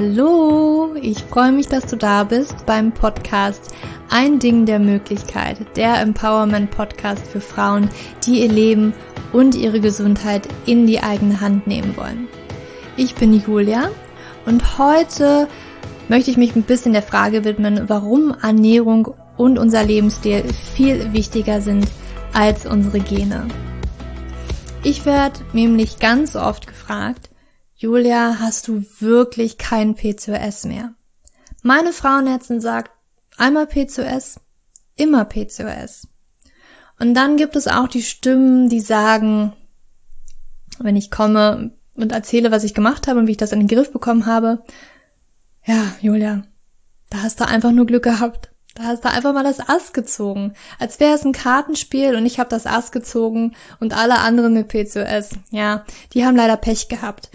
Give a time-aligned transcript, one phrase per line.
[0.00, 3.74] Hallo, ich freue mich, dass du da bist beim Podcast
[4.08, 7.90] Ein Ding der Möglichkeit, der Empowerment Podcast für Frauen,
[8.24, 8.94] die ihr Leben
[9.32, 12.28] und ihre Gesundheit in die eigene Hand nehmen wollen.
[12.96, 13.88] Ich bin Julia
[14.46, 15.48] und heute
[16.06, 20.44] möchte ich mich ein bisschen der Frage widmen, warum Ernährung und unser Lebensstil
[20.76, 21.88] viel wichtiger sind
[22.32, 23.48] als unsere Gene.
[24.84, 27.27] Ich werde nämlich ganz oft gefragt,
[27.80, 30.94] Julia, hast du wirklich kein P2S mehr?
[31.62, 32.90] Meine Frauenärztin sagt,
[33.36, 34.38] einmal P2S,
[34.96, 36.08] immer P2S.
[36.98, 39.52] Und dann gibt es auch die Stimmen, die sagen,
[40.80, 43.68] wenn ich komme und erzähle, was ich gemacht habe und wie ich das in den
[43.68, 44.64] Griff bekommen habe,
[45.64, 46.42] ja, Julia,
[47.10, 48.50] da hast du einfach nur Glück gehabt.
[48.74, 50.54] Da hast du einfach mal das Ass gezogen.
[50.78, 54.70] Als wäre es ein Kartenspiel und ich habe das Ass gezogen und alle anderen mit
[54.70, 55.30] P2S.
[55.50, 57.30] Ja, die haben leider Pech gehabt.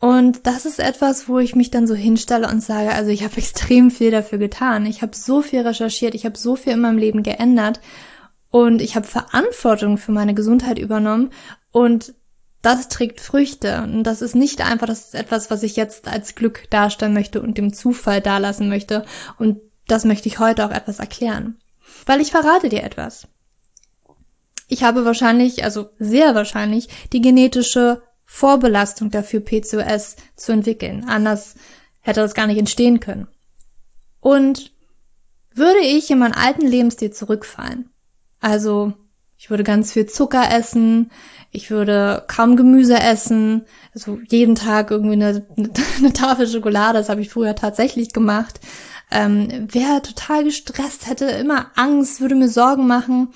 [0.00, 3.36] Und das ist etwas, wo ich mich dann so hinstelle und sage, also ich habe
[3.38, 4.86] extrem viel dafür getan.
[4.86, 7.80] Ich habe so viel recherchiert, ich habe so viel in meinem Leben geändert
[8.50, 11.30] und ich habe Verantwortung für meine Gesundheit übernommen
[11.72, 12.14] und
[12.62, 13.82] das trägt Früchte.
[13.82, 17.40] Und das ist nicht einfach, das ist etwas, was ich jetzt als Glück darstellen möchte
[17.40, 19.04] und dem Zufall dalassen möchte.
[19.38, 21.58] Und das möchte ich heute auch etwas erklären.
[22.06, 23.28] Weil ich verrate dir etwas.
[24.68, 31.08] Ich habe wahrscheinlich, also sehr wahrscheinlich, die genetische Vorbelastung dafür, PCOS zu entwickeln.
[31.08, 31.54] Anders
[32.02, 33.26] hätte das gar nicht entstehen können.
[34.20, 34.70] Und
[35.54, 37.90] würde ich in meinen alten Lebensstil zurückfallen,
[38.38, 38.92] also
[39.38, 41.10] ich würde ganz viel Zucker essen,
[41.50, 45.46] ich würde kaum Gemüse essen, also jeden Tag irgendwie eine,
[45.98, 48.60] eine Tafel Schokolade, das habe ich früher tatsächlich gemacht,
[49.10, 53.32] ähm, wäre total gestresst, hätte immer Angst, würde mir Sorgen machen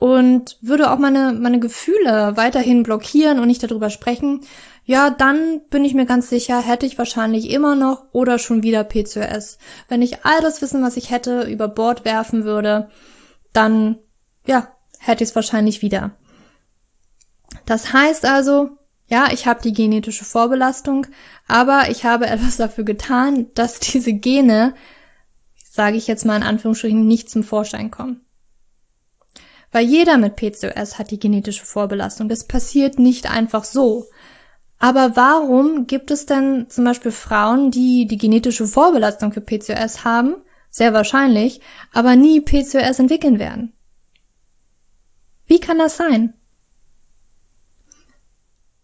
[0.00, 4.40] und würde auch meine, meine Gefühle weiterhin blockieren und nicht darüber sprechen,
[4.86, 8.82] ja, dann bin ich mir ganz sicher, hätte ich wahrscheinlich immer noch oder schon wieder
[8.82, 9.58] PCOS.
[9.88, 12.88] Wenn ich all das Wissen, was ich hätte, über Bord werfen würde,
[13.52, 13.98] dann,
[14.46, 14.68] ja,
[14.98, 16.12] hätte ich es wahrscheinlich wieder.
[17.66, 18.70] Das heißt also,
[19.06, 21.08] ja, ich habe die genetische Vorbelastung,
[21.46, 24.74] aber ich habe etwas dafür getan, dass diese Gene,
[25.70, 28.24] sage ich jetzt mal in Anführungsstrichen, nicht zum Vorschein kommen.
[29.72, 32.28] Weil jeder mit PCOS hat die genetische Vorbelastung.
[32.28, 34.06] Das passiert nicht einfach so.
[34.78, 40.36] Aber warum gibt es denn zum Beispiel Frauen, die die genetische Vorbelastung für PCOS haben,
[40.70, 41.60] sehr wahrscheinlich,
[41.92, 43.74] aber nie PCOS entwickeln werden?
[45.46, 46.34] Wie kann das sein?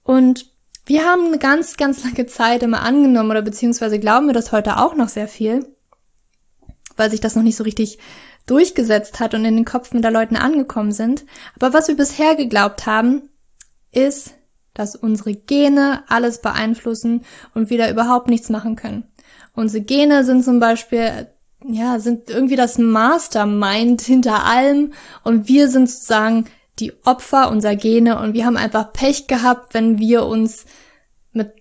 [0.03, 0.53] Und
[0.85, 4.79] wir haben eine ganz, ganz lange Zeit immer angenommen oder beziehungsweise glauben wir das heute
[4.79, 5.67] auch noch sehr viel,
[6.97, 7.99] weil sich das noch nicht so richtig
[8.47, 11.25] durchgesetzt hat und in den Köpfen der Leuten angekommen sind.
[11.57, 13.29] Aber was wir bisher geglaubt haben,
[13.93, 14.35] ist,
[14.75, 17.25] dass unsere Gene alles beeinflussen
[17.55, 19.05] und wir da überhaupt nichts machen können.
[19.55, 21.29] Unsere Gene sind zum Beispiel,
[21.65, 24.93] ja, sind irgendwie das Mastermind hinter allem
[25.25, 26.45] und wir sind sozusagen
[26.79, 30.67] die Opfer unserer Gene und wir haben einfach Pech gehabt, wenn wir uns
[31.33, 31.53] mit,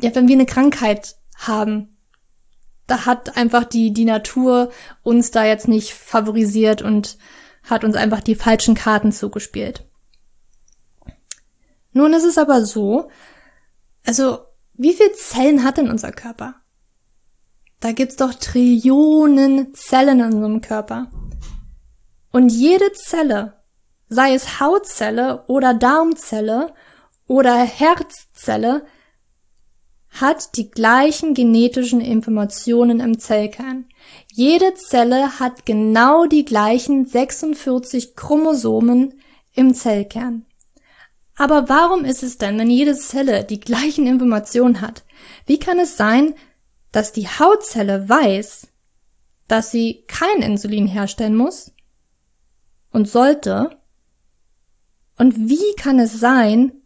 [0.00, 1.89] ja, wenn wir eine Krankheit haben,
[2.90, 4.70] da hat einfach die, die Natur
[5.02, 7.18] uns da jetzt nicht favorisiert und
[7.62, 9.86] hat uns einfach die falschen Karten zugespielt.
[11.92, 13.10] Nun ist es aber so,
[14.06, 14.40] also
[14.74, 16.56] wie viele Zellen hat denn unser Körper?
[17.80, 21.10] Da gibt's doch Trillionen Zellen in unserem Körper.
[22.30, 23.62] Und jede Zelle,
[24.08, 26.74] sei es Hautzelle oder Darmzelle
[27.26, 28.84] oder Herzzelle,
[30.10, 33.86] hat die gleichen genetischen Informationen im Zellkern.
[34.32, 39.14] Jede Zelle hat genau die gleichen 46 Chromosomen
[39.54, 40.46] im Zellkern.
[41.36, 45.04] Aber warum ist es denn, wenn jede Zelle die gleichen Informationen hat?
[45.46, 46.34] Wie kann es sein,
[46.92, 48.68] dass die Hautzelle weiß,
[49.48, 51.72] dass sie kein Insulin herstellen muss
[52.90, 53.78] und sollte?
[55.16, 56.79] Und wie kann es sein,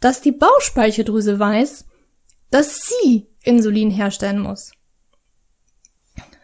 [0.00, 1.86] dass die Bauchspeicheldrüse weiß,
[2.50, 4.72] dass sie Insulin herstellen muss.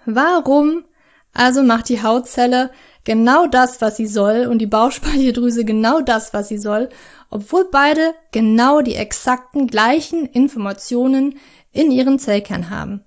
[0.06, 0.84] Warum
[1.32, 2.70] also macht die Hautzelle
[3.02, 6.88] genau das, was sie soll und die Bauchspeicheldrüse genau das, was sie soll,
[7.28, 11.38] obwohl beide genau die exakten gleichen Informationen
[11.72, 13.04] in ihren Zellkern haben?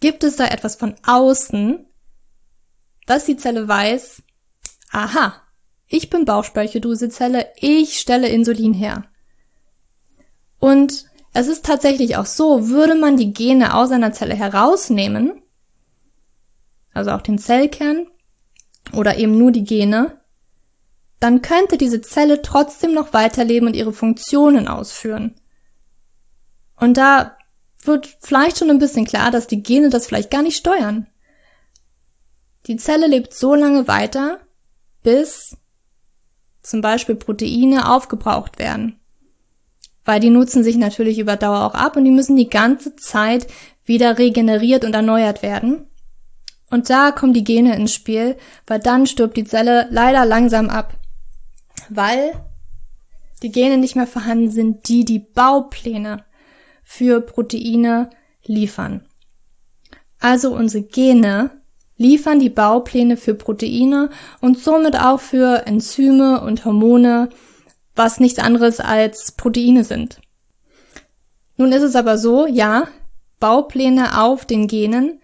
[0.00, 1.86] Gibt es da etwas von außen,
[3.06, 4.22] dass die Zelle weiß,
[4.90, 5.42] aha,
[5.88, 9.04] ich bin Bauchspeicheldrüsezelle, ich stelle Insulin her.
[10.58, 15.42] Und es ist tatsächlich auch so, würde man die Gene aus einer Zelle herausnehmen,
[16.92, 18.06] also auch den Zellkern
[18.92, 20.20] oder eben nur die Gene,
[21.20, 25.34] dann könnte diese Zelle trotzdem noch weiterleben und ihre Funktionen ausführen.
[26.76, 27.36] Und da
[27.82, 31.06] wird vielleicht schon ein bisschen klar, dass die Gene das vielleicht gar nicht steuern.
[32.66, 34.40] Die Zelle lebt so lange weiter,
[35.02, 35.56] bis
[36.68, 39.00] zum Beispiel Proteine aufgebraucht werden.
[40.04, 43.46] Weil die nutzen sich natürlich über Dauer auch ab und die müssen die ganze Zeit
[43.84, 45.86] wieder regeneriert und erneuert werden.
[46.70, 48.36] Und da kommen die Gene ins Spiel,
[48.66, 50.98] weil dann stirbt die Zelle leider langsam ab.
[51.88, 52.32] Weil
[53.42, 56.24] die Gene nicht mehr vorhanden sind, die die Baupläne
[56.82, 58.10] für Proteine
[58.44, 59.06] liefern.
[60.18, 61.57] Also unsere Gene
[61.98, 64.08] liefern die Baupläne für Proteine
[64.40, 67.28] und somit auch für Enzyme und Hormone,
[67.94, 70.20] was nichts anderes als Proteine sind.
[71.56, 72.88] Nun ist es aber so, ja,
[73.40, 75.20] Baupläne auf den Genen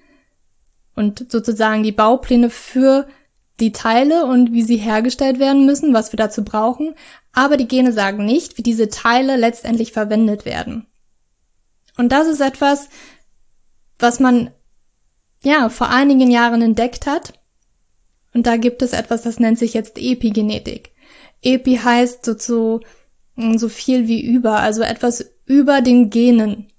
[0.94, 3.06] und sozusagen die Baupläne für
[3.61, 6.94] die Teile und wie sie hergestellt werden müssen, was wir dazu brauchen,
[7.32, 10.87] aber die Gene sagen nicht, wie diese Teile letztendlich verwendet werden.
[11.97, 12.88] Und das ist etwas,
[13.99, 14.50] was man
[15.44, 17.35] ja vor einigen Jahren entdeckt hat.
[18.32, 20.93] Und da gibt es etwas, das nennt sich jetzt Epigenetik.
[21.43, 22.81] Epi heißt so, so,
[23.56, 26.73] so viel wie über, also etwas über den Genen.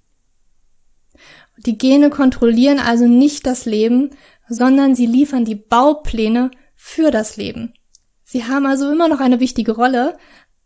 [1.56, 4.10] Die Gene kontrollieren also nicht das Leben,
[4.48, 7.74] sondern sie liefern die Baupläne für das Leben.
[8.22, 10.18] Sie haben also immer noch eine wichtige Rolle,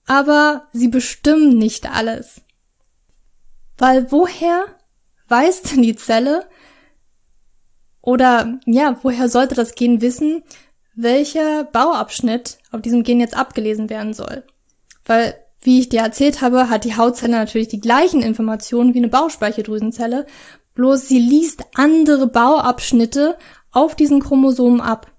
[0.07, 2.41] aber sie bestimmen nicht alles.
[3.79, 4.65] Weil woher
[5.29, 6.49] weiß denn die Zelle
[8.03, 10.43] oder ja, woher sollte das Gen wissen,
[10.95, 14.45] welcher Bauabschnitt auf diesem Gen jetzt abgelesen werden soll?
[15.05, 19.09] Weil, wie ich dir erzählt habe, hat die Hautzelle natürlich die gleichen Informationen wie eine
[19.09, 20.27] Bauspeicheldrüsenzelle,
[20.75, 23.37] bloß sie liest andere Bauabschnitte
[23.71, 25.13] auf diesen Chromosomen ab.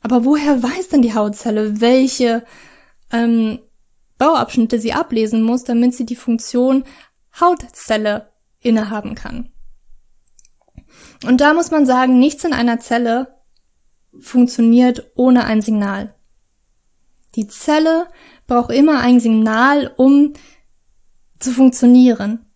[0.00, 2.44] Aber woher weiß denn die Hautzelle, welche
[3.12, 3.60] ähm,
[4.18, 6.84] Bauabschnitte sie ablesen muss, damit sie die Funktion
[7.38, 9.51] Hautzelle innehaben kann?
[11.24, 13.36] Und da muss man sagen, nichts in einer Zelle
[14.18, 16.14] funktioniert ohne ein Signal.
[17.34, 18.08] Die Zelle
[18.46, 20.34] braucht immer ein Signal, um
[21.38, 22.46] zu funktionieren.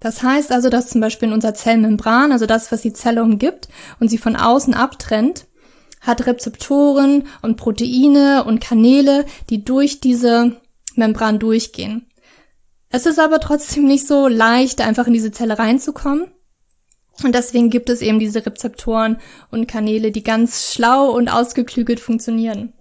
[0.00, 3.68] Das heißt also, dass zum Beispiel in unserer Zellmembran, also das, was die Zelle umgibt
[4.00, 5.46] und sie von außen abtrennt,
[6.00, 10.60] hat Rezeptoren und Proteine und Kanäle, die durch diese
[10.94, 12.06] Membran durchgehen.
[12.90, 16.33] Es ist aber trotzdem nicht so leicht, einfach in diese Zelle reinzukommen.
[17.22, 19.18] Und deswegen gibt es eben diese Rezeptoren
[19.50, 22.72] und Kanäle, die ganz schlau und ausgeklügelt funktionieren.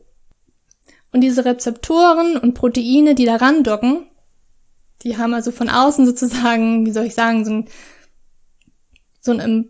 [1.11, 4.07] Und diese Rezeptoren und Proteine, die daran docken,
[5.03, 7.69] die haben also von außen sozusagen, wie soll ich sagen, so ein,
[9.19, 9.69] so ein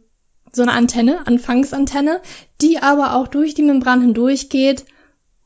[0.55, 2.21] so eine Antenne, Anfangsantenne,
[2.61, 4.85] die aber auch durch die Membran hindurchgeht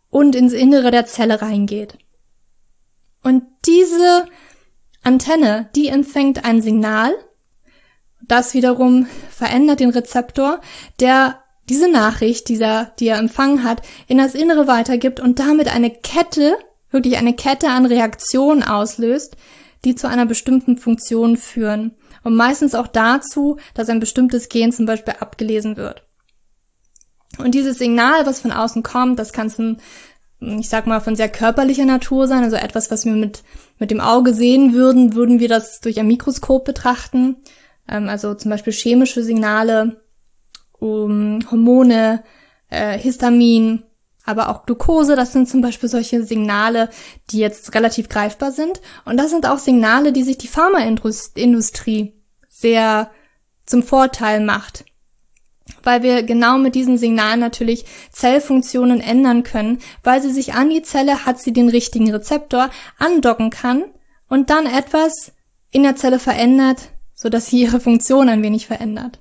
[0.09, 1.97] und ins Innere der Zelle reingeht.
[3.23, 4.25] Und diese
[5.03, 7.13] Antenne, die empfängt ein Signal,
[8.21, 10.61] das wiederum verändert den Rezeptor,
[10.99, 15.89] der diese Nachricht, dieser, die er empfangen hat, in das Innere weitergibt und damit eine
[15.91, 16.57] Kette,
[16.91, 19.35] wirklich eine Kette an Reaktionen auslöst,
[19.83, 24.85] die zu einer bestimmten Funktion führen und meistens auch dazu, dass ein bestimmtes Gen zum
[24.85, 26.03] Beispiel abgelesen wird.
[27.37, 29.77] Und dieses Signal, was von außen kommt, das kann ein,
[30.59, 33.44] ich sag mal, von sehr körperlicher Natur sein, also etwas, was wir mit,
[33.77, 37.37] mit dem Auge sehen würden, würden wir das durch ein Mikroskop betrachten.
[37.87, 40.01] Ähm, also zum Beispiel chemische Signale,
[40.79, 42.23] um Hormone,
[42.69, 43.83] äh, Histamin,
[44.27, 46.89] aber auch Glucose, das sind zum Beispiel solche Signale,
[47.31, 48.81] die jetzt relativ greifbar sind.
[49.06, 52.13] Und das sind auch Signale, die sich die Pharmaindustrie
[52.49, 53.09] sehr
[53.65, 54.83] zum Vorteil macht.
[55.81, 60.81] Weil wir genau mit diesen Signalen natürlich Zellfunktionen ändern können, weil sie sich an die
[60.81, 63.85] Zelle hat sie den richtigen Rezeptor andocken kann
[64.27, 65.31] und dann etwas
[65.71, 69.19] in der Zelle verändert, so dass sie ihre Funktion ein wenig verändert.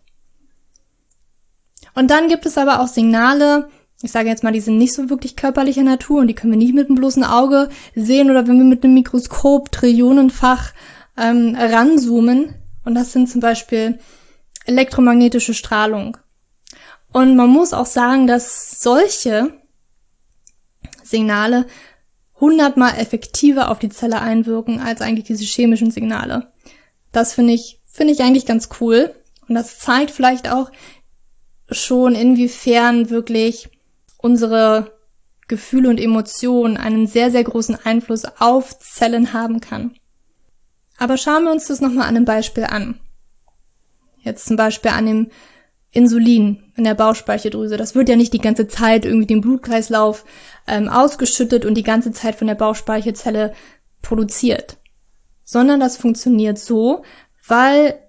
[1.95, 3.71] Und dann gibt es aber auch Signale,
[4.03, 6.59] ich sage jetzt mal, die sind nicht so wirklich körperlicher Natur und die können wir
[6.59, 10.75] nicht mit dem bloßen Auge sehen oder wenn wir mit einem Mikroskop trillionenfach
[11.17, 12.55] ähm, ranzoomen.
[12.85, 13.99] Und das sind zum Beispiel
[14.67, 16.19] elektromagnetische Strahlung.
[17.13, 19.55] Und man muss auch sagen, dass solche
[21.03, 21.67] Signale
[22.39, 26.53] hundertmal effektiver auf die Zelle einwirken als eigentlich diese chemischen Signale.
[27.11, 29.15] Das finde ich, finde ich eigentlich ganz cool.
[29.49, 30.71] Und das zeigt vielleicht auch
[31.71, 33.69] schon, inwiefern wirklich
[34.19, 34.93] unsere
[35.49, 39.97] Gefühle und Emotionen einen sehr, sehr großen Einfluss auf Zellen haben kann.
[40.99, 42.99] Aber schauen wir uns das nochmal an einem Beispiel an.
[44.23, 45.31] Jetzt zum Beispiel an dem
[45.93, 47.77] Insulin in der Bauchspeicheldrüse.
[47.77, 50.25] Das wird ja nicht die ganze Zeit irgendwie den Blutkreislauf
[50.67, 53.55] ähm, ausgeschüttet und die ganze Zeit von der Bauchspeicherzelle
[54.03, 54.79] produziert,
[55.45, 57.03] sondern das funktioniert so,
[57.47, 58.03] weil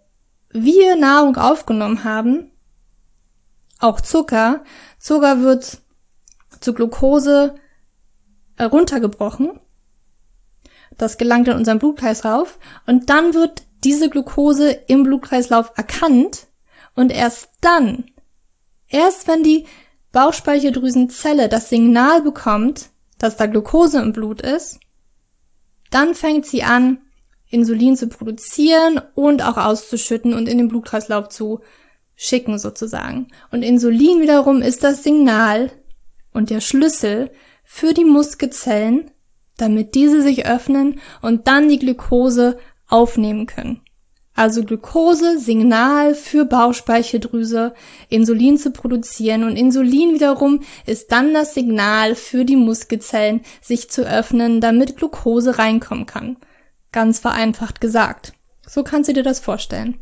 [0.49, 2.51] wir Nahrung aufgenommen haben,
[3.79, 4.63] auch Zucker,
[4.99, 5.81] Zucker wird
[6.59, 7.55] zu Glucose
[8.59, 9.59] runtergebrochen.
[10.97, 12.57] Das gelangt in unseren Blutkreislauf.
[12.87, 16.47] Und dann wird diese Glucose im Blutkreislauf erkannt.
[16.95, 18.05] Und erst dann,
[18.87, 19.67] erst wenn die
[20.11, 22.89] Bauchspeicheldrüsenzelle das Signal bekommt,
[23.19, 24.79] dass da Glucose im Blut ist,
[25.91, 26.99] dann fängt sie an,
[27.49, 31.61] Insulin zu produzieren und auch auszuschütten und in den Blutkreislauf zu
[32.15, 33.27] schicken sozusagen.
[33.51, 35.71] Und Insulin wiederum ist das Signal
[36.33, 37.31] und der Schlüssel
[37.63, 39.11] für die Muskelzellen,
[39.57, 43.81] damit diese sich öffnen und dann die Glucose aufnehmen können.
[44.37, 47.73] Also Glucose, Signal für Bauchspeicheldrüse,
[48.07, 54.03] Insulin zu produzieren und Insulin wiederum ist dann das Signal für die Muskelzellen, sich zu
[54.03, 56.37] öffnen, damit Glucose reinkommen kann.
[56.91, 58.33] Ganz vereinfacht gesagt.
[58.65, 59.99] So kannst du dir das vorstellen.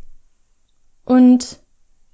[1.04, 1.58] Und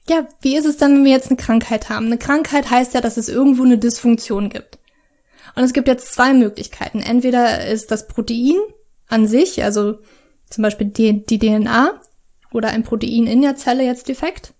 [0.08, 2.06] ja, wie ist es dann, wenn wir jetzt eine Krankheit haben?
[2.06, 4.78] Eine Krankheit heißt ja, dass es irgendwo eine Dysfunktion gibt.
[5.54, 7.00] Und es gibt jetzt zwei Möglichkeiten.
[7.00, 8.56] Entweder ist das Protein
[9.08, 9.98] an sich, also
[10.48, 12.00] zum Beispiel die, die DNA
[12.52, 14.54] oder ein Protein in der Zelle jetzt defekt,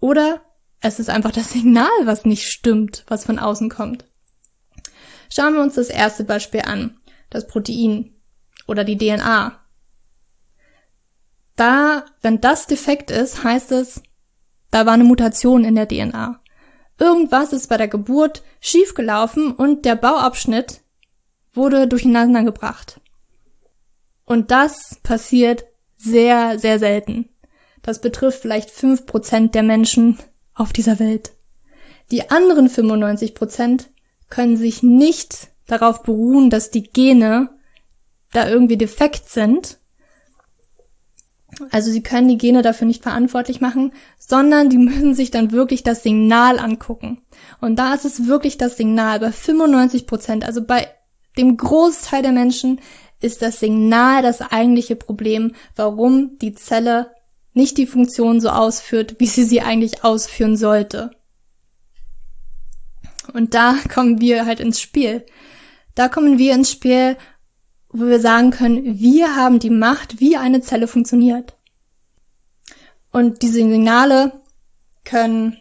[0.00, 0.42] oder
[0.80, 4.04] es ist einfach das Signal, was nicht stimmt, was von außen kommt.
[5.30, 6.98] Schauen wir uns das erste Beispiel an,
[7.30, 8.13] das Protein
[8.66, 9.58] oder die DNA.
[11.56, 14.02] Da, wenn das defekt ist, heißt es,
[14.70, 16.40] da war eine Mutation in der DNA.
[16.98, 20.80] Irgendwas ist bei der Geburt schiefgelaufen und der Bauabschnitt
[21.52, 23.00] wurde durcheinander gebracht.
[24.24, 25.64] Und das passiert
[25.96, 27.28] sehr, sehr selten.
[27.82, 30.18] Das betrifft vielleicht fünf Prozent der Menschen
[30.54, 31.32] auf dieser Welt.
[32.10, 33.90] Die anderen 95 Prozent
[34.28, 37.50] können sich nicht darauf beruhen, dass die Gene
[38.34, 39.78] da irgendwie defekt sind.
[41.70, 45.82] Also sie können die Gene dafür nicht verantwortlich machen, sondern die müssen sich dann wirklich
[45.82, 47.22] das Signal angucken.
[47.60, 50.88] Und da ist es wirklich das Signal bei 95 Prozent, also bei
[51.38, 52.80] dem Großteil der Menschen
[53.20, 57.10] ist das Signal das eigentliche Problem, warum die Zelle
[57.52, 61.10] nicht die Funktion so ausführt, wie sie sie eigentlich ausführen sollte.
[63.32, 65.24] Und da kommen wir halt ins Spiel.
[65.94, 67.16] Da kommen wir ins Spiel,
[67.96, 71.56] wo wir sagen können, wir haben die Macht, wie eine Zelle funktioniert.
[73.12, 74.32] Und diese Signale
[75.04, 75.56] können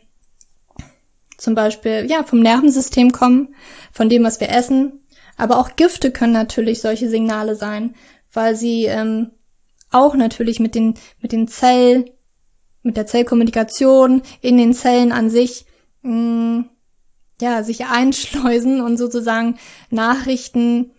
[1.37, 3.53] zum Beispiel ja vom Nervensystem kommen,
[3.91, 5.05] von dem, was wir essen,
[5.37, 7.93] aber auch Gifte können natürlich solche Signale sein,
[8.31, 9.31] weil sie ähm,
[9.91, 12.05] auch natürlich mit den mit den Zell
[12.81, 15.67] mit der Zellkommunikation in den Zellen an sich
[16.01, 16.69] mh, mm,
[17.41, 19.59] ja sich einschleusen und sozusagen
[19.91, 20.93] Nachrichten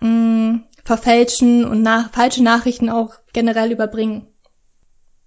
[0.00, 4.28] mh, mm, verfälschen und nach, falsche Nachrichten auch generell überbringen.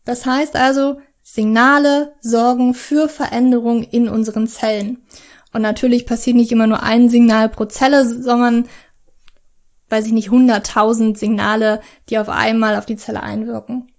[0.06, 5.04] Das heißt also, Signale sorgen für Veränderung in unseren Zellen.
[5.52, 8.70] Und natürlich passiert nicht immer nur ein Signal pro Zelle, sondern,
[9.90, 13.92] weiß ich nicht, hunderttausend Signale, die auf einmal auf die Zelle einwirken.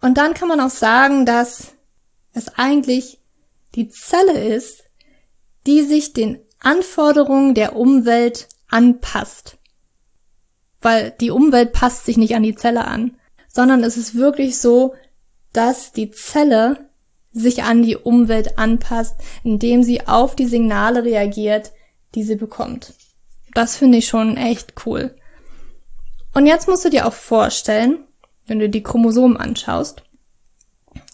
[0.00, 1.74] Und dann kann man auch sagen, dass
[2.32, 3.20] es eigentlich
[3.76, 4.84] die Zelle ist,
[5.66, 9.58] die sich den Anforderungen der Umwelt anpasst
[10.82, 13.16] weil die Umwelt passt sich nicht an die Zelle an,
[13.48, 14.94] sondern es ist wirklich so,
[15.52, 16.88] dass die Zelle
[17.32, 21.72] sich an die Umwelt anpasst, indem sie auf die Signale reagiert,
[22.14, 22.92] die sie bekommt.
[23.54, 25.14] Das finde ich schon echt cool.
[26.34, 28.04] Und jetzt musst du dir auch vorstellen,
[28.46, 30.02] wenn du die Chromosomen anschaust,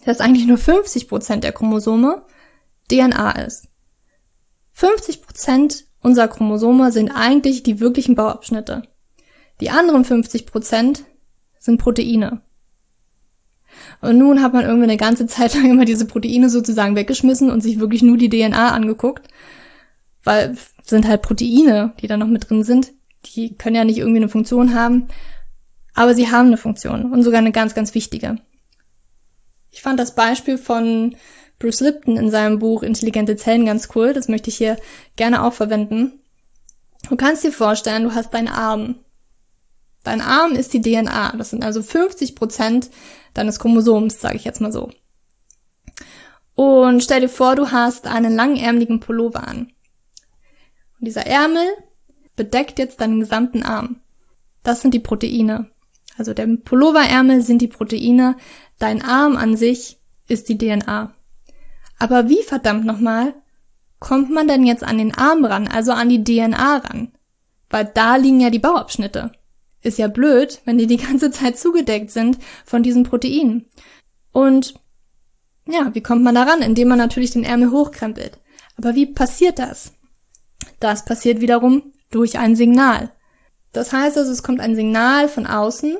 [0.05, 2.23] dass eigentlich nur 50 Prozent der Chromosome
[2.89, 3.67] DNA ist.
[4.71, 8.83] 50 Prozent unserer Chromosome sind eigentlich die wirklichen Bauabschnitte.
[9.61, 11.03] Die anderen 50 Prozent
[11.57, 12.41] sind Proteine.
[14.01, 17.61] Und nun hat man irgendwie eine ganze Zeit lang immer diese Proteine sozusagen weggeschmissen und
[17.61, 19.27] sich wirklich nur die DNA angeguckt,
[20.23, 22.93] weil sind halt Proteine, die da noch mit drin sind.
[23.35, 25.07] Die können ja nicht irgendwie eine Funktion haben,
[25.93, 28.37] aber sie haben eine Funktion und sogar eine ganz, ganz wichtige.
[29.71, 31.15] Ich fand das Beispiel von
[31.59, 34.13] Bruce Lipton in seinem Buch Intelligente Zellen ganz cool.
[34.13, 34.77] Das möchte ich hier
[35.15, 36.13] gerne auch verwenden.
[37.07, 38.95] Du kannst dir vorstellen, du hast deinen Arm
[40.03, 41.33] Dein Arm ist die DNA.
[41.37, 42.89] Das sind also 50 Prozent
[43.33, 44.89] deines Chromosoms, sage ich jetzt mal so.
[46.55, 49.71] Und stell dir vor, du hast einen langärmeligen Pullover an.
[50.99, 51.65] Und dieser Ärmel
[52.35, 54.01] bedeckt jetzt deinen gesamten Arm.
[54.63, 55.71] Das sind die Proteine.
[56.17, 58.35] Also der Pulloverärmel sind die Proteine,
[58.77, 61.13] dein Arm an sich ist die DNA.
[61.97, 63.35] Aber wie verdammt nochmal
[63.99, 67.13] kommt man denn jetzt an den Arm ran, also an die DNA ran?
[67.69, 69.31] Weil da liegen ja die Bauabschnitte.
[69.81, 73.65] Ist ja blöd, wenn die die ganze Zeit zugedeckt sind von diesen Proteinen.
[74.31, 74.75] Und
[75.67, 76.61] ja, wie kommt man daran?
[76.61, 78.39] Indem man natürlich den Ärmel hochkrempelt.
[78.77, 79.93] Aber wie passiert das?
[80.79, 83.11] Das passiert wiederum durch ein Signal.
[83.71, 85.97] Das heißt also, es kommt ein Signal von außen,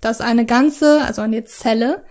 [0.00, 2.04] dass eine ganze, also eine Zelle,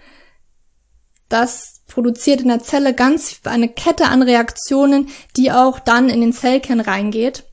[1.29, 6.33] das produziert in der Zelle ganz eine Kette an Reaktionen, die auch dann in den
[6.33, 7.45] Zellkern reingeht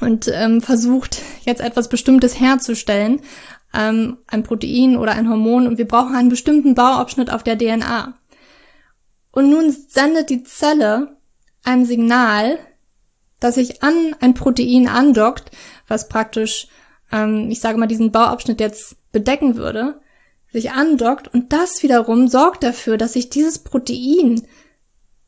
[0.00, 3.20] und ähm, versucht jetzt etwas Bestimmtes herzustellen,
[3.74, 8.14] ähm, ein Protein oder ein Hormon und wir brauchen einen bestimmten Bauabschnitt auf der DNA.
[9.32, 11.16] Und nun sendet die Zelle
[11.64, 12.58] ein Signal,
[13.38, 15.50] das sich an ein Protein andockt,
[15.86, 16.68] was praktisch,
[17.12, 20.00] ähm, ich sage mal, diesen Bauabschnitt jetzt bedecken würde,
[20.52, 24.42] sich andockt und das wiederum sorgt dafür, dass sich dieses Protein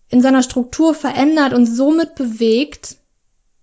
[0.08, 2.96] in seiner Struktur verändert und somit bewegt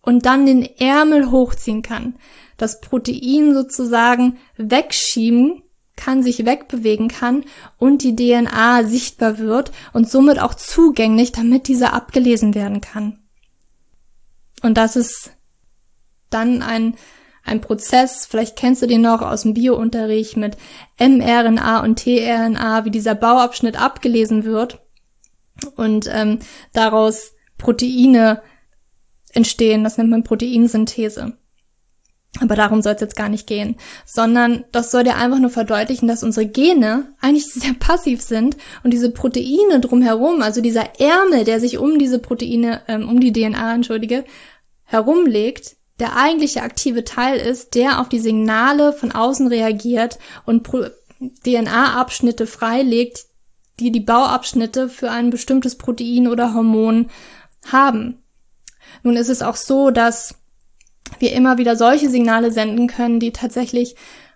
[0.01, 2.15] und dann den Ärmel hochziehen kann.
[2.57, 5.63] Das Protein sozusagen wegschieben
[5.95, 7.43] kann, sich wegbewegen kann
[7.77, 13.19] und die DNA sichtbar wird und somit auch zugänglich, damit diese abgelesen werden kann.
[14.61, 15.31] Und das ist
[16.29, 16.95] dann ein,
[17.43, 20.57] ein Prozess, vielleicht kennst du den noch aus dem Biounterricht mit
[20.99, 24.79] mRNA und tRNA, wie dieser Bauabschnitt abgelesen wird
[25.75, 26.39] und ähm,
[26.73, 28.41] daraus Proteine
[29.33, 29.83] entstehen.
[29.83, 31.33] Das nennt man Proteinsynthese.
[32.39, 36.07] Aber darum soll es jetzt gar nicht gehen, sondern das soll dir einfach nur verdeutlichen,
[36.07, 41.59] dass unsere Gene eigentlich sehr passiv sind und diese Proteine drumherum, also dieser Ärmel, der
[41.59, 44.25] sich um diese Proteine, ähm, um die DNA, entschuldige,
[44.83, 50.67] herumlegt, der eigentliche aktive Teil ist, der auf die Signale von außen reagiert und
[51.45, 53.25] DNA-Abschnitte freilegt,
[53.79, 57.09] die die Bauabschnitte für ein bestimmtes Protein oder Hormon
[57.65, 58.18] haben.
[59.03, 60.36] Nun ist es auch so, dass
[61.19, 63.95] wir immer wieder solche Signale senden können, die tatsächlich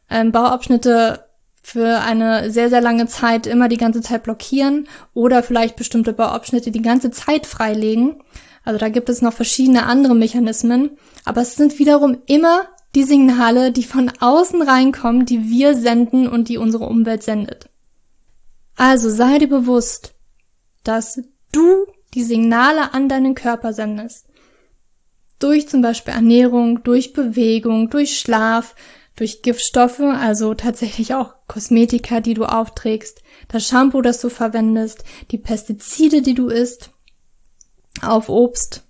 [0.09, 1.25] ähm, Bauabschnitte
[1.61, 6.71] für eine sehr, sehr lange Zeit immer die ganze Zeit blockieren oder vielleicht bestimmte Bauabschnitte
[6.71, 8.17] die ganze Zeit freilegen.
[8.65, 10.91] Also da gibt es noch verschiedene andere Mechanismen,
[11.25, 16.49] aber es sind wiederum immer die Signale, die von außen reinkommen, die wir senden und
[16.49, 17.69] die unsere Umwelt sendet.
[18.75, 20.13] Also sei dir bewusst,
[20.83, 24.27] dass du die Signale an deinen Körper sendest
[25.43, 28.75] durch zum Beispiel Ernährung, durch Bewegung, durch Schlaf,
[29.17, 35.37] durch Giftstoffe, also tatsächlich auch Kosmetika, die du aufträgst, das Shampoo, das du verwendest, die
[35.37, 36.91] Pestizide, die du isst,
[38.01, 38.83] auf Obst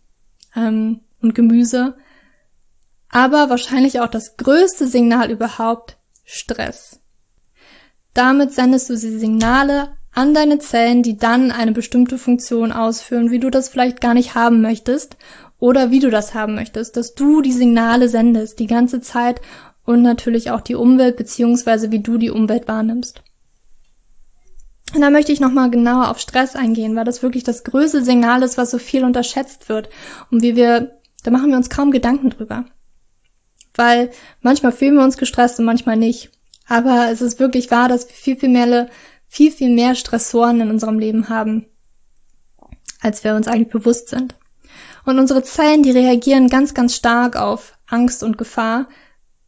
[0.55, 1.95] ähm, und Gemüse,
[3.09, 6.99] aber wahrscheinlich auch das größte Signal überhaupt, Stress.
[8.13, 13.39] Damit sendest du die Signale an deine Zellen, die dann eine bestimmte Funktion ausführen, wie
[13.39, 15.17] du das vielleicht gar nicht haben möchtest
[15.63, 19.39] oder wie du das haben möchtest, dass du die Signale sendest die ganze Zeit
[19.85, 23.23] und natürlich auch die Umwelt beziehungsweise wie du die Umwelt wahrnimmst.
[24.93, 28.43] Und da möchte ich nochmal genauer auf Stress eingehen, weil das wirklich das größte Signal
[28.43, 29.87] ist, was so viel unterschätzt wird
[30.31, 32.65] und wie wir, da machen wir uns kaum Gedanken drüber.
[33.73, 36.31] Weil manchmal fühlen wir uns gestresst und manchmal nicht.
[36.67, 38.89] Aber es ist wirklich wahr, dass wir viel, viel mehr,
[39.27, 41.67] viel, viel mehr Stressoren in unserem Leben haben,
[42.99, 44.35] als wir uns eigentlich bewusst sind.
[45.05, 48.87] Und unsere Zellen, die reagieren ganz, ganz stark auf Angst und Gefahr,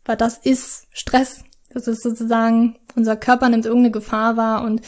[0.03, 1.43] weil das ist Stress.
[1.73, 4.81] Das ist sozusagen, unser Körper nimmt irgendeine Gefahr wahr und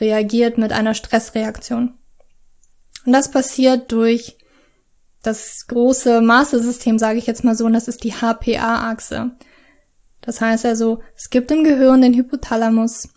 [0.00, 1.98] reagiert mit einer Stressreaktion.
[3.04, 4.38] Und das passiert durch
[5.22, 9.32] das große Mastersystem, sage ich jetzt mal so, und das ist die HPA-Achse.
[10.20, 13.08] Das heißt also, es gibt im Gehirn den Hypothalamus,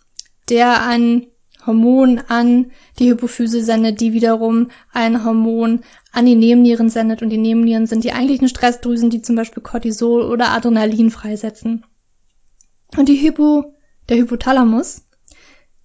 [0.48, 1.26] der ein
[1.66, 5.80] Hormon an die Hypophyse sendet, die wiederum ein Hormon
[6.12, 10.22] an die Nebennieren sendet und die Nebennieren sind die eigentlichen Stressdrüsen, die zum Beispiel Cortisol
[10.22, 11.84] oder Adrenalin freisetzen.
[12.96, 13.74] Und die Hypo,
[14.08, 15.02] der Hypothalamus,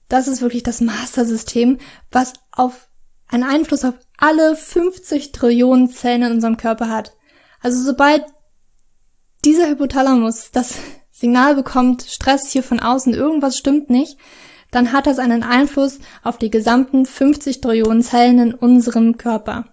[0.07, 1.79] das ist wirklich das Mastersystem,
[2.11, 2.89] was auf
[3.27, 7.13] einen Einfluss auf alle 50 Trillionen Zellen in unserem Körper hat.
[7.61, 8.25] Also sobald
[9.45, 10.75] dieser Hypothalamus das
[11.11, 14.17] Signal bekommt, Stress hier von außen, irgendwas stimmt nicht,
[14.71, 19.65] dann hat das einen Einfluss auf die gesamten 50 Trillionen Zellen in unserem Körper.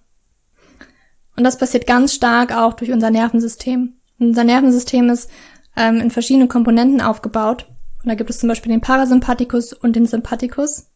[1.36, 3.94] Und das passiert ganz stark auch durch unser Nervensystem.
[4.18, 5.30] Unser Nervensystem ist
[5.76, 7.68] ähm, in verschiedene Komponenten aufgebaut.
[8.02, 10.88] Und da gibt es zum Beispiel den Parasympathikus und den Sympathikus.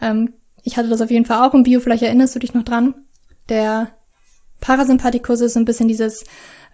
[0.00, 2.62] Ähm, ich hatte das auf jeden Fall auch im Bio, vielleicht erinnerst du dich noch
[2.62, 2.94] dran.
[3.48, 3.88] Der
[4.60, 6.24] Parasympathikus ist ein bisschen dieses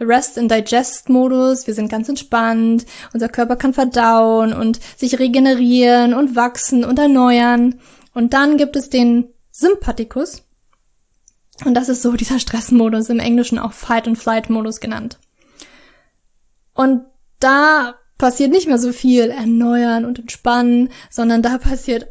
[0.01, 1.67] Rest and Digest Modus.
[1.67, 2.87] Wir sind ganz entspannt.
[3.13, 7.81] Unser Körper kann verdauen und sich regenerieren und wachsen und erneuern.
[8.13, 10.43] Und dann gibt es den Sympathikus.
[11.65, 15.19] Und das ist so dieser Stressmodus, im Englischen auch Fight and Flight Modus genannt.
[16.75, 17.05] Und
[17.39, 22.09] da passiert nicht mehr so viel erneuern und entspannen, sondern da passiert,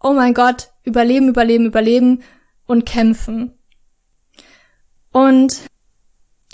[0.00, 2.22] oh mein Gott, überleben, überleben, überleben
[2.66, 3.58] und kämpfen.
[5.10, 5.62] Und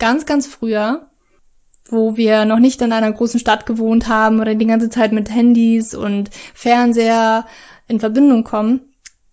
[0.01, 1.11] ganz, ganz früher,
[1.89, 5.31] wo wir noch nicht in einer großen Stadt gewohnt haben oder die ganze Zeit mit
[5.31, 7.47] Handys und Fernseher
[7.87, 8.81] in Verbindung kommen,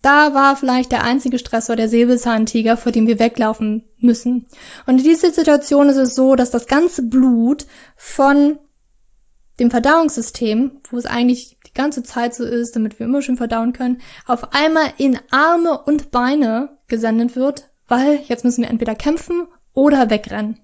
[0.02, 4.46] da war vielleicht der einzige Stressor der Säbelzahntiger, vor dem wir weglaufen müssen.
[4.86, 8.58] Und in dieser Situation ist es so, dass das ganze Blut von
[9.58, 13.72] dem Verdauungssystem, wo es eigentlich die ganze Zeit so ist, damit wir immer schön verdauen
[13.72, 19.48] können, auf einmal in Arme und Beine gesendet wird, weil jetzt müssen wir entweder kämpfen
[19.78, 20.58] oder wegrennen.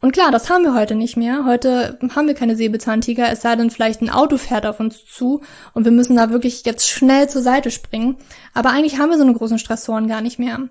[0.00, 1.44] Und klar, das haben wir heute nicht mehr.
[1.44, 5.42] Heute haben wir keine Säbelzahntiger, es sei denn vielleicht ein Auto fährt auf uns zu
[5.74, 8.16] und wir müssen da wirklich jetzt schnell zur Seite springen.
[8.54, 10.68] Aber eigentlich haben wir so eine großen Stressoren gar nicht mehr.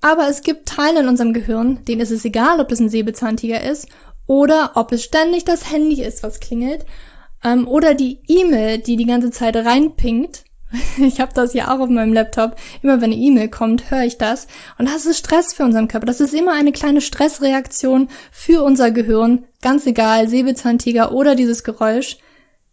[0.00, 3.60] Aber es gibt Teile in unserem Gehirn, denen ist es egal, ob es ein Säbelzahntiger
[3.60, 3.88] ist
[4.26, 6.86] oder ob es ständig das Handy ist, was klingelt
[7.44, 10.44] ähm, oder die E-Mail, die die ganze Zeit reinpingt
[10.98, 12.56] Ich habe das ja auch auf meinem Laptop.
[12.82, 14.46] Immer wenn eine E-Mail kommt, höre ich das.
[14.78, 16.06] Und das ist Stress für unseren Körper.
[16.06, 19.46] Das ist immer eine kleine Stressreaktion für unser Gehirn.
[19.62, 22.18] Ganz egal, Säbelzahntiger oder dieses Geräusch.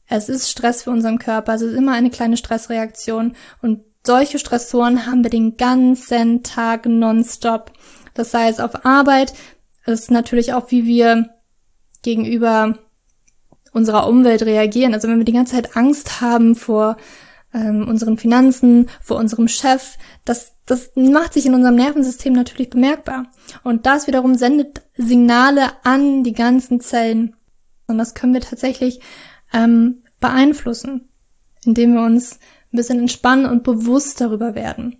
[0.07, 1.53] Es ist Stress für unseren Körper.
[1.53, 3.35] Es ist immer eine kleine Stressreaktion.
[3.61, 7.73] Und solche Stressoren haben wir den ganzen Tag nonstop.
[8.13, 9.33] Das sei es auf Arbeit.
[9.85, 11.29] Ist natürlich auch, wie wir
[12.03, 12.77] gegenüber
[13.73, 14.93] unserer Umwelt reagieren.
[14.93, 16.97] Also wenn wir die ganze Zeit Angst haben vor
[17.53, 19.97] ähm, unseren Finanzen, vor unserem Chef.
[20.25, 23.27] Das, das macht sich in unserem Nervensystem natürlich bemerkbar.
[23.63, 27.35] Und das wiederum sendet Signale an die ganzen Zellen.
[27.87, 28.99] Und das können wir tatsächlich
[29.53, 31.09] ähm, beeinflussen,
[31.63, 32.39] indem wir uns
[32.71, 34.97] ein bisschen entspannen und bewusst darüber werden.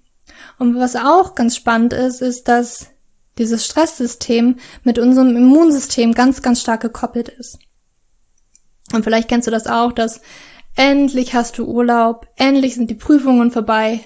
[0.58, 2.88] Und was auch ganz spannend ist, ist, dass
[3.38, 7.60] dieses Stresssystem mit unserem Immunsystem ganz, ganz stark gekoppelt ist.
[8.94, 10.22] Und vielleicht kennst du das auch, dass
[10.78, 14.00] Endlich hast du Urlaub, endlich sind die Prüfungen vorbei,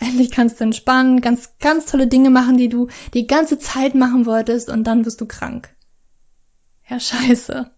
[0.00, 4.26] endlich kannst du entspannen, ganz, ganz tolle Dinge machen, die du die ganze Zeit machen
[4.26, 5.72] wolltest und dann wirst du krank.
[6.88, 7.70] Ja, scheiße.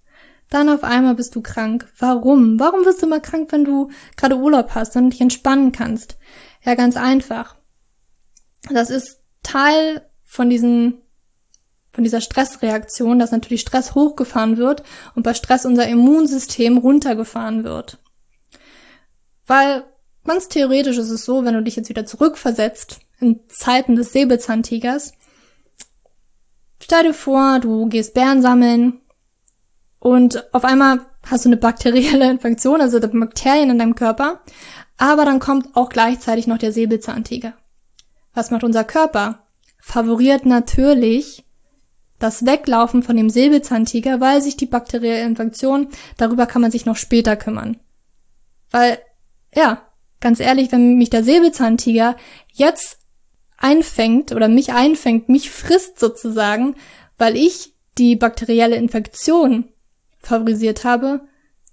[0.49, 1.93] Dann auf einmal bist du krank.
[1.99, 2.59] Warum?
[2.59, 6.17] Warum wirst du mal krank, wenn du gerade Urlaub hast und dich entspannen kannst?
[6.65, 7.57] Ja, ganz einfach.
[8.71, 11.03] Das ist Teil von diesen
[11.93, 17.99] von dieser Stressreaktion, dass natürlich Stress hochgefahren wird und bei Stress unser Immunsystem runtergefahren wird.
[19.47, 19.85] Weil
[20.25, 25.13] ganz theoretisch ist es so, wenn du dich jetzt wieder zurückversetzt in Zeiten des Säbelzahntigers,
[26.83, 29.01] stell dir vor, du gehst Bären sammeln
[29.99, 34.41] und auf einmal hast du eine bakterielle Infektion, also Bakterien in deinem Körper,
[34.97, 37.55] aber dann kommt auch gleichzeitig noch der Säbelzahntiger.
[38.35, 39.47] Was macht unser Körper?
[39.81, 41.45] Favoriert natürlich
[42.19, 46.97] das Weglaufen von dem Säbelzahntiger, weil sich die bakterielle Infektion, darüber kann man sich noch
[46.97, 47.79] später kümmern.
[48.71, 48.99] Weil
[49.57, 49.83] ja,
[50.21, 52.17] ganz ehrlich, wenn mich der Säbelzahntiger
[52.53, 52.99] jetzt
[53.57, 56.77] einfängt oder mich einfängt, mich frisst sozusagen,
[57.19, 59.71] weil ich die bakterielle Infektion
[60.19, 61.23] favorisiert habe,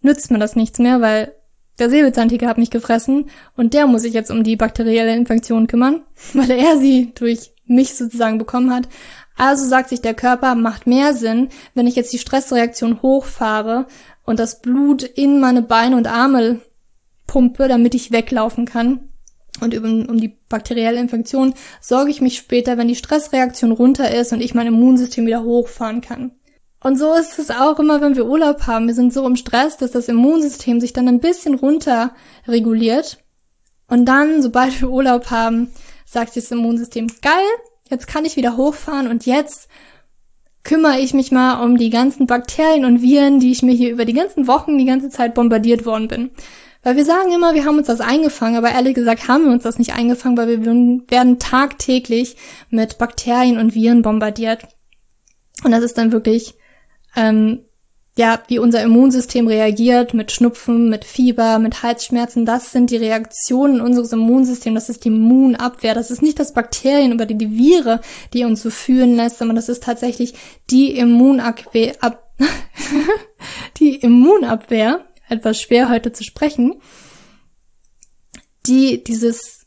[0.02, 1.36] nützt mir das nichts mehr, weil
[1.78, 6.04] der Säbelzahntiger hat mich gefressen und der muss sich jetzt um die bakterielle Infektion kümmern,
[6.34, 8.88] weil er sie durch mich sozusagen bekommen hat.
[9.36, 13.88] Also sagt sich der Körper, macht mehr Sinn, wenn ich jetzt die Stressreaktion hochfahre
[14.24, 16.62] und das Blut in meine Beine und Arme
[17.28, 19.10] pumpe, damit ich weglaufen kann.
[19.62, 24.34] Und um, um die bakterielle Infektion sorge ich mich später, wenn die Stressreaktion runter ist
[24.34, 26.32] und ich mein Immunsystem wieder hochfahren kann.
[26.84, 28.88] Und so ist es auch immer, wenn wir Urlaub haben.
[28.88, 32.14] Wir sind so im Stress, dass das Immunsystem sich dann ein bisschen runter
[32.46, 33.24] reguliert.
[33.88, 35.70] Und dann, sobald wir Urlaub haben,
[36.06, 37.46] sagt das Immunsystem, geil,
[37.90, 39.70] jetzt kann ich wieder hochfahren und jetzt
[40.64, 44.06] kümmere ich mich mal um die ganzen Bakterien und Viren, die ich mir hier über
[44.06, 46.32] die ganzen Wochen die ganze Zeit bombardiert worden bin.
[46.84, 49.64] Weil wir sagen immer, wir haben uns das eingefangen, aber ehrlich gesagt haben wir uns
[49.64, 50.66] das nicht eingefangen, weil wir
[51.10, 52.36] werden tagtäglich
[52.70, 54.68] mit Bakterien und Viren bombardiert.
[55.64, 56.56] Und das ist dann wirklich,
[57.16, 57.62] ähm,
[58.18, 62.46] ja, wie unser Immunsystem reagiert mit Schnupfen, mit Fieber, mit Halsschmerzen.
[62.46, 64.82] Das sind die Reaktionen unseres Immunsystems.
[64.82, 65.96] Das ist die Immunabwehr.
[65.96, 68.00] Das ist nicht das Bakterien oder die, Viren,
[68.34, 70.34] die uns so fühlen lässt, sondern das ist tatsächlich
[70.70, 72.36] die Immunabwehr, ab,
[73.80, 76.82] die Immunabwehr, etwas schwer heute zu sprechen,
[78.66, 79.66] die dieses,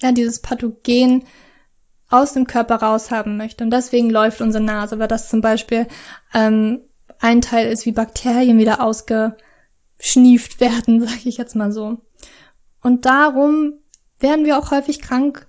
[0.00, 1.24] ja, dieses Pathogen
[2.10, 3.64] aus dem Körper raushaben möchte.
[3.64, 5.86] Und deswegen läuft unsere Nase, weil das zum Beispiel
[6.34, 6.80] ähm,
[7.20, 9.36] ein Teil ist, wie Bakterien wieder ausgeschnieft
[10.60, 11.98] werden, sage ich jetzt mal so.
[12.82, 13.74] Und darum
[14.18, 15.46] werden wir auch häufig krank,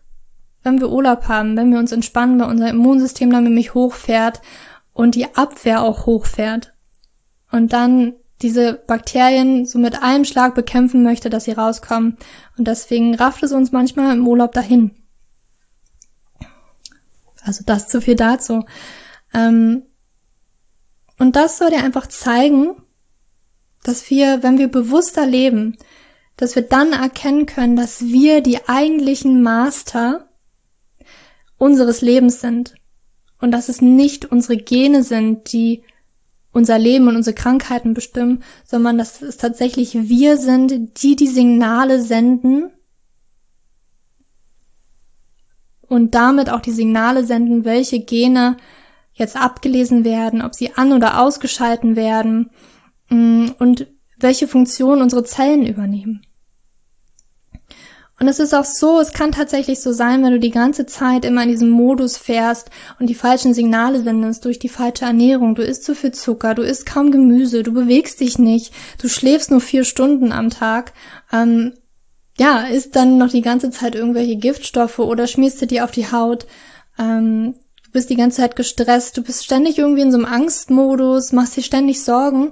[0.64, 4.42] wenn wir Urlaub haben, wenn wir uns entspannen, weil unser Immunsystem dann nämlich hochfährt
[4.94, 6.74] und die Abwehr auch hochfährt.
[7.52, 12.18] Und dann diese Bakterien so mit einem Schlag bekämpfen möchte, dass sie rauskommen.
[12.58, 14.92] Und deswegen rafft es uns manchmal im Urlaub dahin.
[17.42, 18.66] Also das zu viel dazu.
[19.34, 19.84] Ähm,
[21.18, 22.76] und das soll dir einfach zeigen,
[23.84, 25.78] dass wir, wenn wir bewusster leben,
[26.38, 30.30] dass wir dann erkennen können, dass wir die eigentlichen Master
[31.58, 32.76] unseres Lebens sind.
[33.42, 35.84] Und dass es nicht unsere Gene sind, die
[36.52, 42.02] unser Leben und unsere Krankheiten bestimmen, sondern dass es tatsächlich wir sind, die die Signale
[42.02, 42.72] senden
[45.82, 48.58] und damit auch die Signale senden, welche Gene
[49.14, 52.52] jetzt abgelesen werden, ob sie an- oder ausgeschalten werden
[53.10, 56.22] mm, und welche Funktion unsere Zellen übernehmen.
[58.20, 61.24] Und es ist auch so, es kann tatsächlich so sein, wenn du die ganze Zeit
[61.24, 65.56] immer in diesem Modus fährst und die falschen Signale sendest durch die falsche Ernährung.
[65.56, 69.52] Du isst zu viel Zucker, du isst kaum Gemüse, du bewegst dich nicht, du schläfst
[69.52, 70.92] nur vier Stunden am Tag.
[71.32, 71.74] Ähm,
[72.38, 76.12] ja, isst dann noch die ganze Zeit irgendwelche Giftstoffe oder schmierst du dir auf die
[76.12, 76.46] Haut.
[76.98, 77.56] Ähm,
[77.86, 81.56] du bist die ganze Zeit gestresst, du bist ständig irgendwie in so einem Angstmodus, machst
[81.56, 82.52] dir ständig Sorgen.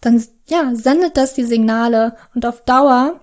[0.00, 3.20] Dann, ja, sendet das die Signale und auf Dauer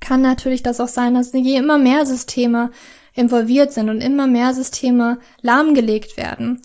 [0.00, 2.70] kann natürlich das auch sein, dass je immer mehr Systeme
[3.14, 6.60] involviert sind und immer mehr Systeme lahmgelegt werden.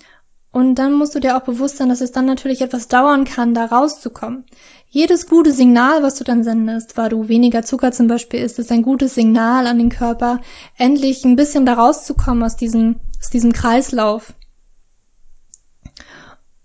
[0.51, 3.53] Und dann musst du dir auch bewusst sein, dass es dann natürlich etwas dauern kann,
[3.53, 4.45] da rauszukommen.
[4.89, 8.71] Jedes gute Signal, was du dann sendest, weil du weniger Zucker zum Beispiel isst, ist
[8.71, 10.41] ein gutes Signal an den Körper,
[10.77, 14.33] endlich ein bisschen da rauszukommen aus diesem, aus diesem Kreislauf.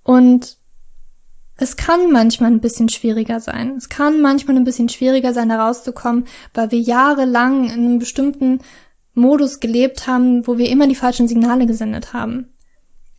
[0.02, 0.58] Und
[1.58, 3.76] es kann manchmal ein bisschen schwieriger sein.
[3.76, 8.60] Es kann manchmal ein bisschen schwieriger sein, da rauszukommen, weil wir jahrelang in einem bestimmten
[9.14, 12.52] Modus gelebt haben, wo wir immer die falschen Signale gesendet haben.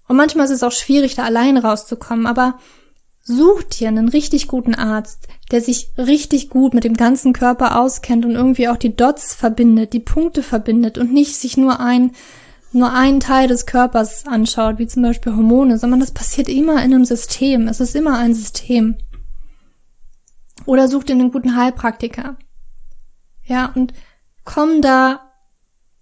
[0.08, 2.60] Und manchmal ist es auch schwierig, da allein rauszukommen, aber
[3.23, 8.23] such dir einen richtig guten Arzt, der sich richtig gut mit dem ganzen Körper auskennt
[8.23, 12.12] und irgendwie auch die Dots verbindet, die Punkte verbindet und nicht sich nur ein
[12.71, 16.93] nur einen Teil des Körpers anschaut, wie zum Beispiel Hormone, sondern das passiert immer in
[16.93, 17.67] einem System.
[17.67, 18.97] Es ist immer ein System.
[20.65, 22.38] Oder such dir einen guten Heilpraktiker.
[23.45, 23.93] Ja, und
[24.43, 25.32] komm da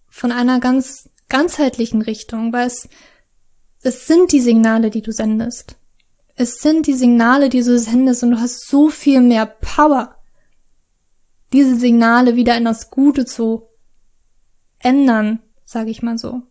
[0.10, 2.88] von einer ganz ganzheitlichen Richtung, weil es,
[3.82, 5.78] es sind die Signale, die du sendest.
[6.36, 10.16] Es sind die Signale, die du sendest und du hast so viel mehr Power,
[11.54, 13.68] diese Signale wieder in das Gute zu
[14.80, 16.44] ändern, sage ich mal so.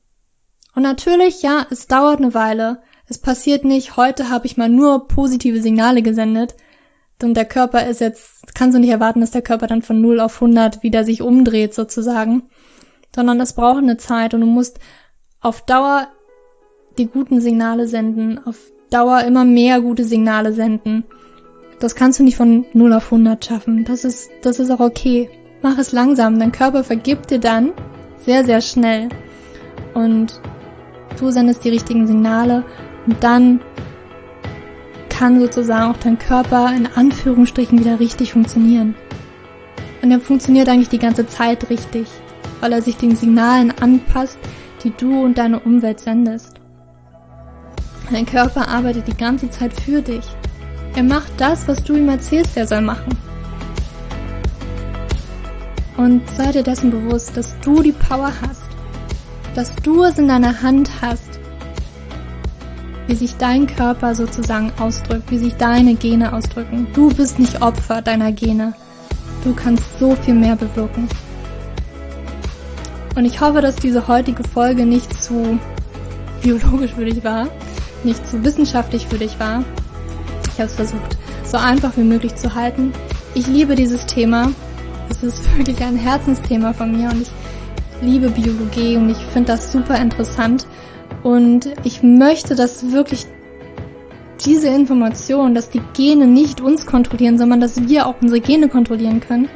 [0.75, 2.83] Und natürlich, ja, es dauert eine Weile.
[3.09, 6.55] Es passiert nicht, heute habe ich mal nur positive Signale gesendet.
[7.23, 10.21] Und der Körper ist jetzt, kannst du nicht erwarten, dass der Körper dann von 0
[10.21, 12.45] auf 100 wieder sich umdreht sozusagen.
[13.15, 14.79] Sondern es braucht eine Zeit und du musst
[15.41, 16.09] auf Dauer
[16.99, 18.57] die guten Signale senden, auf
[18.91, 21.05] Dauer immer mehr gute Signale senden.
[21.81, 23.85] Das kannst du nicht von 0 auf 100 schaffen.
[23.85, 25.29] Das ist, das ist auch okay.
[25.63, 26.39] Mach es langsam.
[26.39, 27.73] Dein Körper vergibt dir dann
[28.25, 29.09] sehr, sehr schnell.
[29.95, 30.41] Und
[31.21, 32.65] du sendest die richtigen Signale
[33.07, 33.61] und dann
[35.09, 38.95] kann sozusagen auch dein Körper in Anführungsstrichen wieder richtig funktionieren.
[40.03, 42.09] Und er funktioniert eigentlich die ganze Zeit richtig,
[42.61, 44.39] weil er sich den Signalen anpasst,
[44.83, 46.57] die du und deine Umwelt sendest.
[48.11, 50.25] Dein Körper arbeitet die ganze Zeit für dich.
[50.95, 53.17] Er macht das, was du ihm erzählst, er soll machen.
[55.97, 58.64] Und sei dir dessen bewusst, dass du die Power hast,
[59.55, 61.41] dass du es in deiner Hand hast,
[63.07, 66.87] wie sich dein Körper sozusagen ausdrückt, wie sich deine Gene ausdrücken.
[66.95, 68.75] Du bist nicht Opfer deiner Gene.
[69.45, 71.09] Du kannst so viel mehr bewirken.
[73.15, 75.59] Und ich hoffe, dass diese heutige Folge nicht zu
[76.43, 77.49] biologisch für dich war,
[78.03, 79.65] nicht zu wissenschaftlich für dich war.
[80.53, 82.93] Ich habe es versucht, so einfach wie möglich zu halten.
[83.35, 84.51] Ich liebe dieses Thema.
[85.11, 87.31] Es ist wirklich ein Herzensthema von mir und ich
[88.05, 90.67] liebe Biologie und ich finde das super interessant.
[91.23, 93.27] Und ich möchte, dass wirklich
[94.45, 99.21] diese Information, dass die Gene nicht uns kontrollieren, sondern dass wir auch unsere Gene kontrollieren
[99.21, 99.49] können,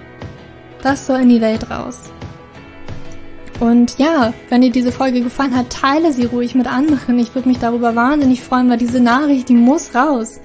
[0.83, 2.01] das soll in die Welt raus.
[3.61, 7.19] Und ja, wenn dir diese Folge gefallen hat, teile sie ruhig mit anderen.
[7.19, 10.41] Ich würde mich darüber wahnsinnig freuen, weil diese Nachricht, die muss raus.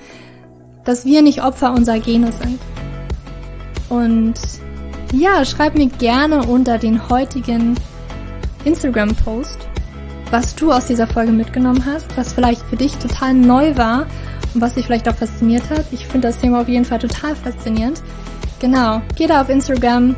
[0.83, 2.59] Dass wir nicht Opfer unserer Gene sind.
[3.89, 4.33] Und
[5.13, 7.75] ja, schreib mir gerne unter den heutigen
[8.65, 9.67] Instagram-Post,
[10.31, 14.07] was du aus dieser Folge mitgenommen hast, was vielleicht für dich total neu war
[14.53, 15.85] und was dich vielleicht auch fasziniert hat.
[15.91, 18.01] Ich finde das Thema auf jeden Fall total faszinierend.
[18.59, 20.15] Genau, geh da auf Instagram,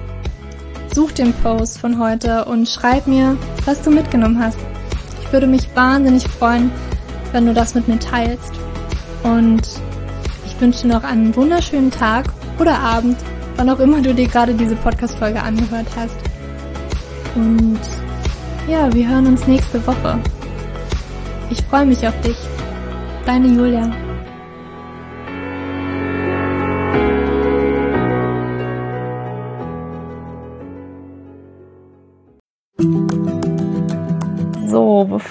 [0.93, 4.57] such den Post von heute und schreib mir, was du mitgenommen hast.
[5.21, 6.71] Ich würde mich wahnsinnig freuen,
[7.31, 8.53] wenn du das mit mir teilst.
[9.23, 9.61] Und
[10.45, 12.27] ich wünsche dir noch einen wunderschönen Tag
[12.59, 13.17] oder Abend,
[13.57, 16.15] wann auch immer du dir gerade diese Podcast-Folge angehört hast.
[17.35, 17.79] Und
[18.67, 20.19] ja, wir hören uns nächste Woche.
[21.49, 22.37] Ich freue mich auf dich.
[23.25, 24.04] Deine Julia.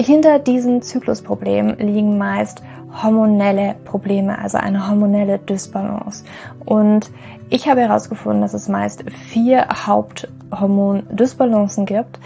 [0.00, 2.62] hinter diesen Zyklusproblemen liegen meist
[3.02, 6.24] hormonelle Probleme, also eine hormonelle Dysbalance.
[6.64, 7.10] Und
[7.50, 12.18] ich habe herausgefunden, dass es meist vier Haupthormon-Dysbalancen gibt.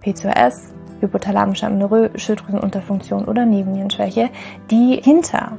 [0.00, 4.30] PCOS, hypothalamische Amenorrhoe, Schilddrüsenunterfunktion oder Nebennierenschwäche,
[4.70, 5.58] die hinter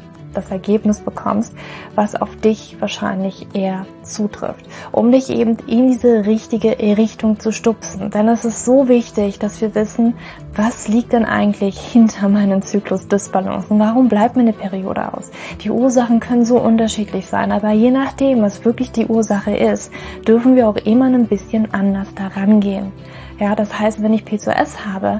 [0.33, 1.53] das Ergebnis bekommst,
[1.95, 8.09] was auf dich wahrscheinlich eher zutrifft, um dich eben in diese richtige Richtung zu stupsen.
[8.11, 10.15] Denn es ist so wichtig, dass wir wissen,
[10.55, 15.31] was liegt denn eigentlich hinter meinem Zyklus Dysbalance und warum bleibt mir eine Periode aus?
[15.63, 19.91] Die Ursachen können so unterschiedlich sein, aber je nachdem, was wirklich die Ursache ist,
[20.27, 22.91] dürfen wir auch immer ein bisschen anders daran gehen.
[23.39, 25.19] Ja, das heißt, wenn ich PCOS habe,